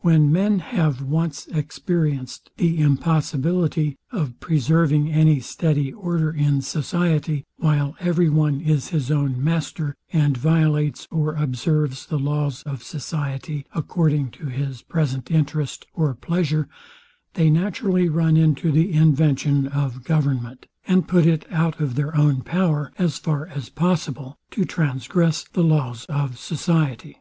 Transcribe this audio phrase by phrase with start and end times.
[0.00, 7.94] When men have once experienced the impossibility of preserving any steady order in society, while
[8.00, 14.30] every one is his own master, and violates or observes the laws of society, according
[14.30, 16.66] to his present interest or pleasure,
[17.34, 22.40] they naturally run into the invention of government, and put it out of their own
[22.40, 27.18] power, as far as possible, to transgress the laws of society.